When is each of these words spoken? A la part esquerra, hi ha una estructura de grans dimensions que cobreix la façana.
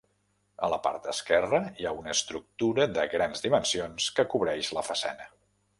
A 0.67 0.69
la 0.73 0.79
part 0.85 1.03
esquerra, 1.11 1.59
hi 1.83 1.87
ha 1.89 1.93
una 1.99 2.15
estructura 2.15 2.87
de 2.97 3.07
grans 3.15 3.45
dimensions 3.47 4.13
que 4.21 4.31
cobreix 4.35 4.75
la 4.79 4.91
façana. 4.93 5.35